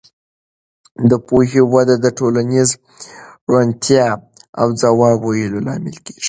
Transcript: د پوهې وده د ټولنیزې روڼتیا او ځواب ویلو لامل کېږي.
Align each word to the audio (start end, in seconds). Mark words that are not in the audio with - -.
د 1.09 1.11
پوهې 1.27 1.61
وده 1.73 1.95
د 2.03 2.07
ټولنیزې 2.17 2.75
روڼتیا 3.49 4.07
او 4.61 4.67
ځواب 4.81 5.19
ویلو 5.27 5.59
لامل 5.67 5.97
کېږي. 6.05 6.19